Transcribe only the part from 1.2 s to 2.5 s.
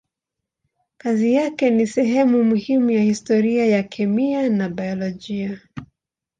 yake ni sehemu